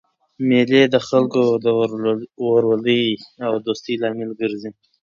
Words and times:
مېلې 0.49 0.81
د 0.93 0.95
خلکو 1.07 1.41
ترمنځ 1.63 2.19
د 2.21 2.43
ورورولۍ 2.47 3.05
او 3.45 3.53
دوستۍ 3.65 3.95
لامل 4.01 4.31
ګرځي. 4.41 4.71